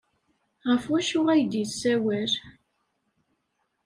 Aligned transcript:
Ɣef 0.69 0.83
wacu 0.91 1.19
ay 1.33 1.41
d-yessawal? 1.51 2.31